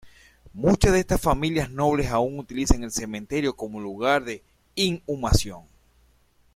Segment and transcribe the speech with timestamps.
[0.55, 4.41] Muchas de estas familias nobles aún utilizan el cementerio como lugar de
[4.73, 5.61] inhumación.